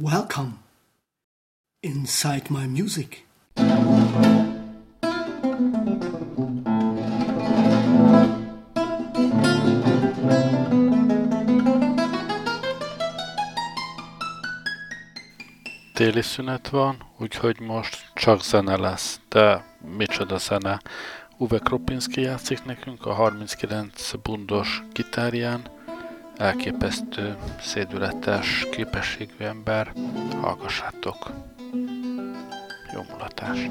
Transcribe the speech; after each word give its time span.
Welcome 0.00 0.52
inside 1.80 2.42
my 2.50 2.66
music. 2.66 3.26
Téli 15.94 16.22
szünet 16.22 16.68
van, 16.68 16.96
úgyhogy 17.16 17.60
most 17.60 18.10
csak 18.14 18.42
zene 18.42 18.76
lesz, 18.76 19.20
de 19.28 19.64
micsoda 19.96 20.38
zene. 20.38 20.80
Uwe 21.38 21.58
Kropinski 21.58 22.20
játszik 22.20 22.64
nekünk 22.64 23.06
a 23.06 23.12
39 23.12 24.12
bundos 24.22 24.82
gitárján, 24.92 25.77
elképesztő, 26.38 27.36
szédületes 27.60 28.66
képességű 28.70 29.44
ember. 29.44 29.92
Hallgassátok! 30.40 31.30
Jó 32.94 33.02
mulatást! 33.12 33.70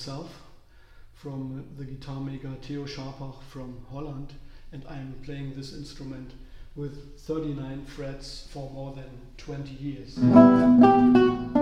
Myself 0.00 0.32
from 1.12 1.62
the 1.76 1.84
guitar 1.84 2.20
maker 2.20 2.50
Theo 2.62 2.86
Scharpach 2.86 3.42
from 3.50 3.84
Holland, 3.90 4.32
and 4.72 4.82
I'm 4.88 5.20
playing 5.22 5.52
this 5.54 5.74
instrument 5.74 6.32
with 6.74 7.20
39 7.20 7.84
frets 7.84 8.48
for 8.50 8.70
more 8.70 8.94
than 8.94 9.10
20 9.36 9.74
years. 9.74 11.59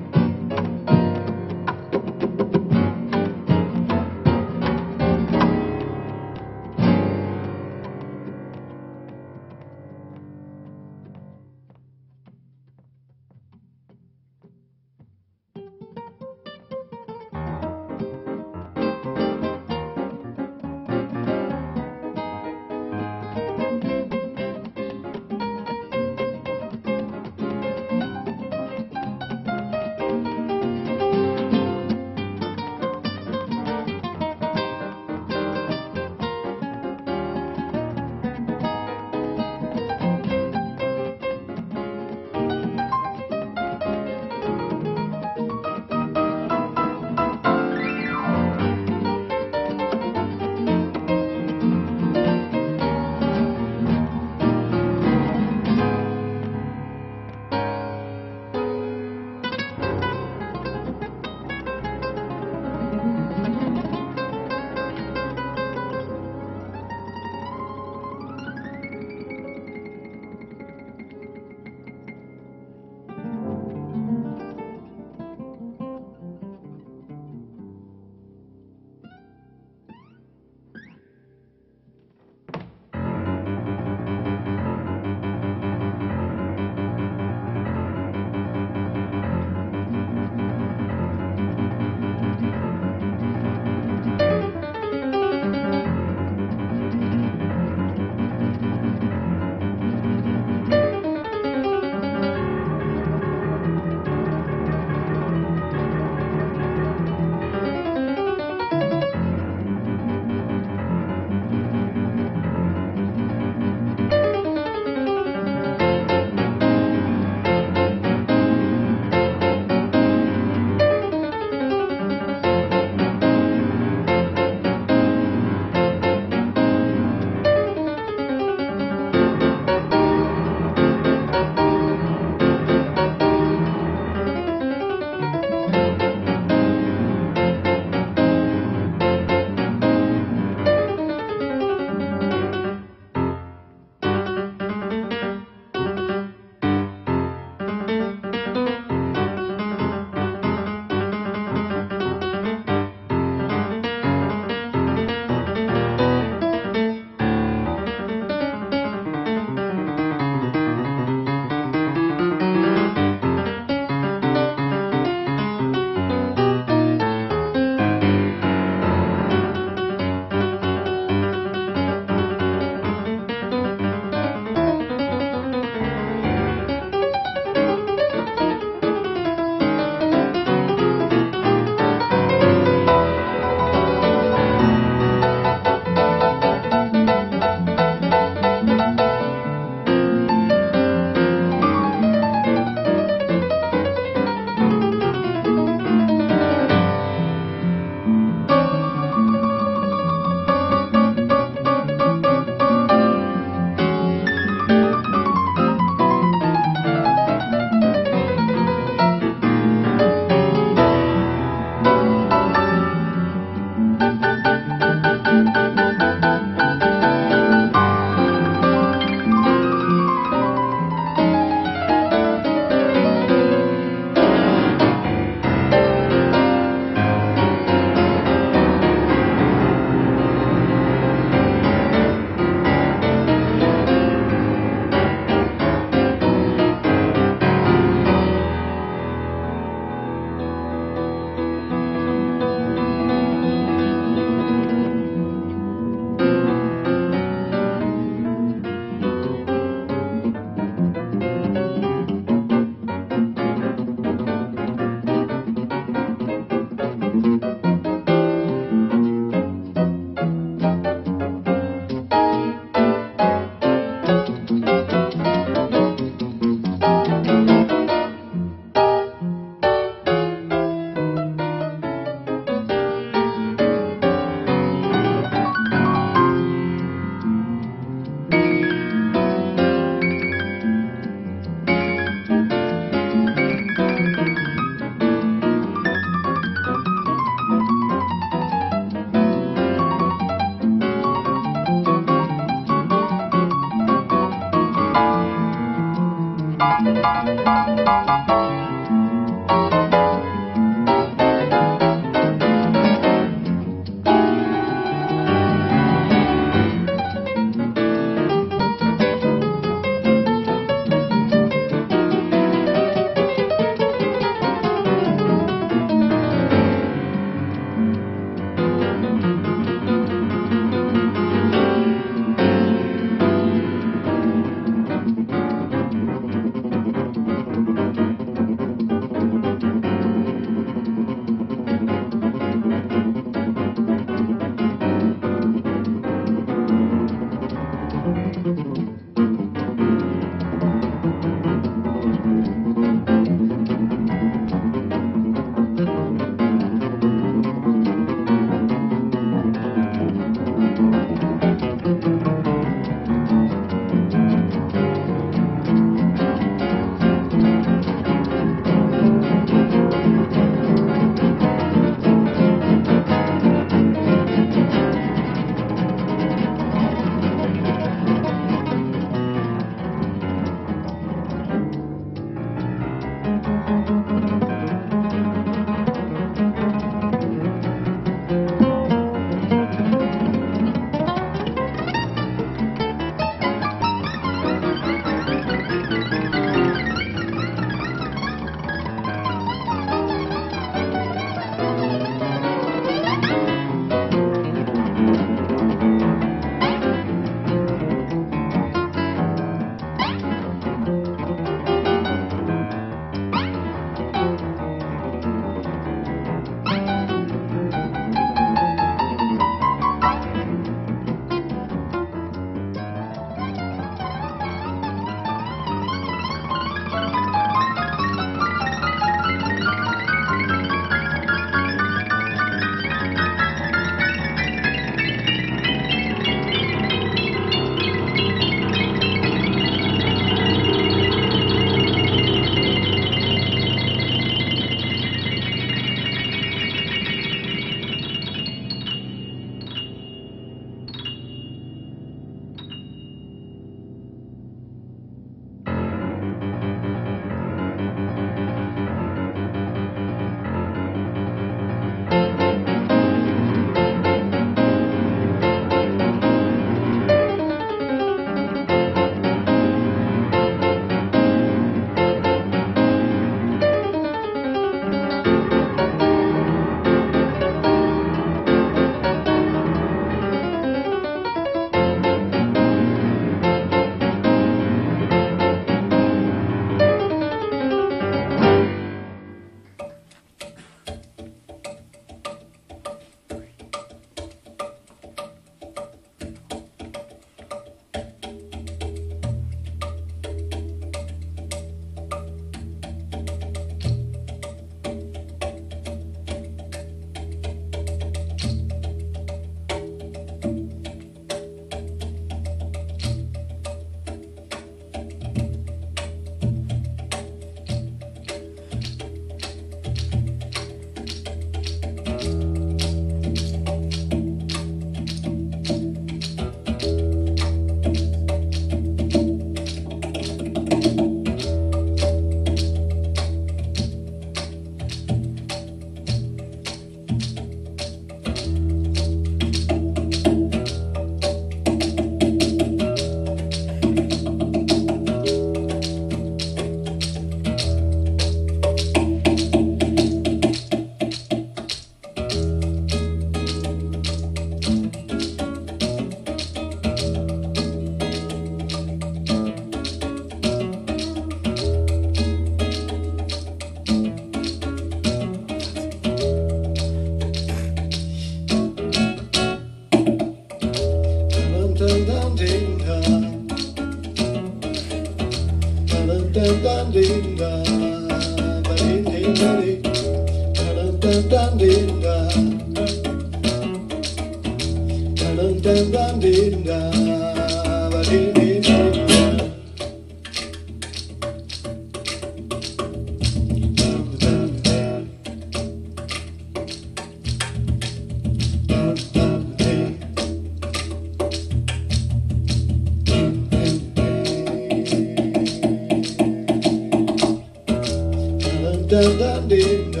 that 599.17 599.47
day. 599.47 600.00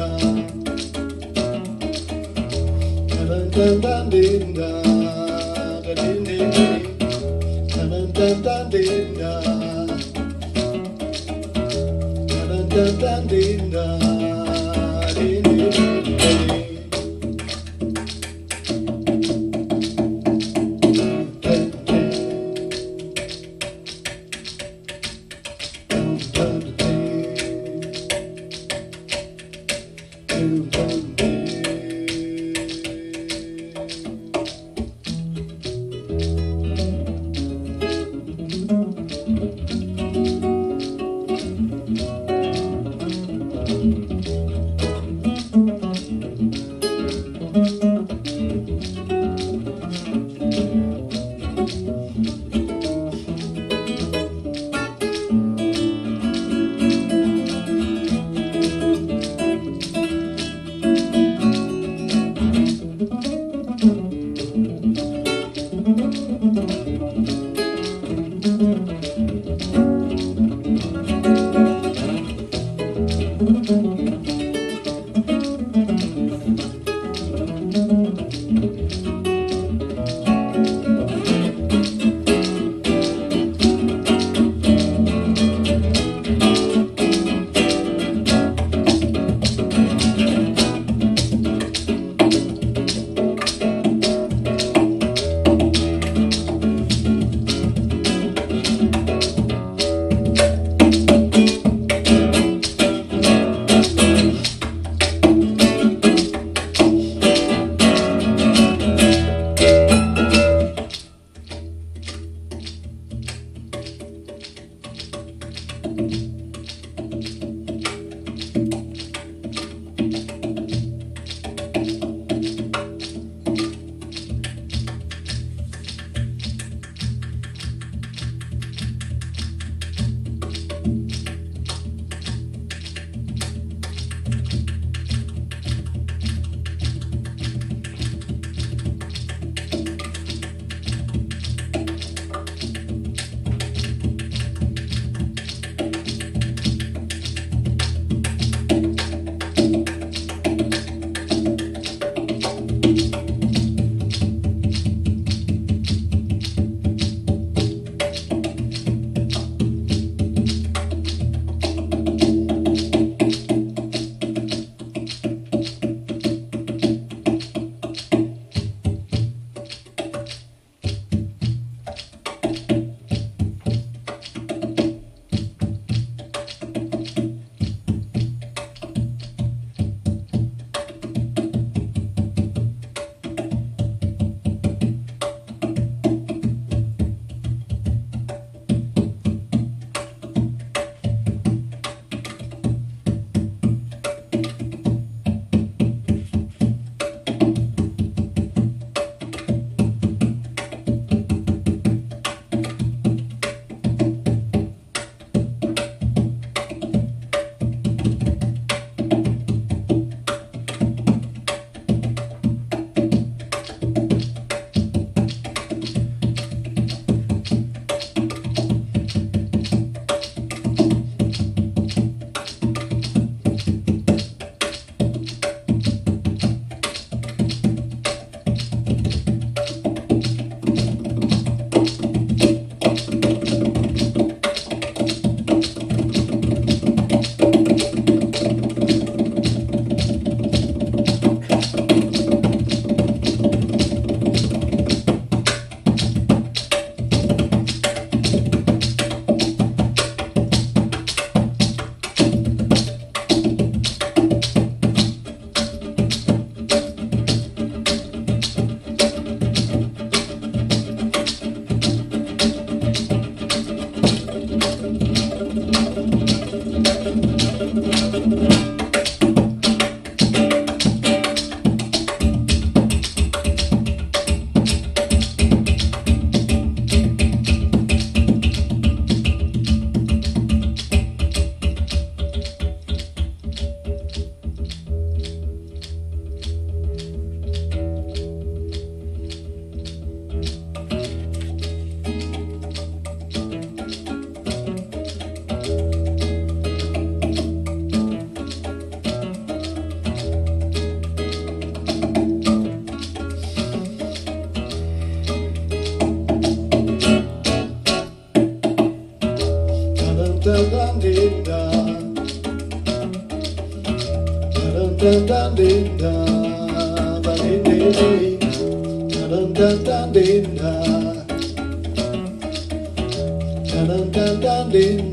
grande. 324.71 325.10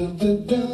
dun, 0.00 0.16
dun, 0.18 0.46
dun. 0.48 0.69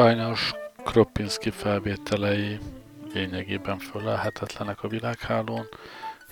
Sajnos 0.00 0.52
Kropinski 0.84 1.50
felvételei 1.50 2.58
lényegében 3.12 3.78
fölelhetetlenek 3.78 4.82
a 4.82 4.88
világhálón. 4.88 5.66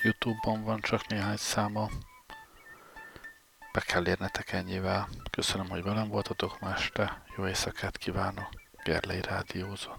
Youtube-on 0.03 0.65
van 0.65 0.81
csak 0.81 1.07
néhány 1.07 1.37
száma. 1.37 1.89
Be 3.73 3.81
kell 3.81 4.07
érnetek 4.07 4.53
ennyivel. 4.53 5.09
Köszönöm, 5.31 5.69
hogy 5.69 5.83
velem 5.83 6.09
voltatok 6.09 6.61
ma 6.61 6.73
este. 6.73 7.23
Jó 7.37 7.47
éjszakát 7.47 7.97
kívánok. 7.97 8.49
Gerlei 8.85 9.21
Rádiózott. 9.21 9.98